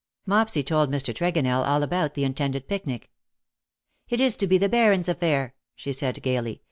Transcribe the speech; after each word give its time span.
Mopsy 0.25 0.63
told 0.63 0.89
Mr. 0.91 1.13
Tregonell 1.13 1.63
all 1.63 1.83
about 1.83 2.15
the 2.15 2.23
intended 2.23 2.67
picnic." 2.67 3.11
It 4.09 4.19
is 4.19 4.35
to 4.37 4.47
be 4.47 4.57
the 4.57 4.67
Baron^s 4.67 5.13
aff'air/^ 5.13 5.51
she 5.75 5.91
said^ 5.91 6.23
gaily. 6.23 6.59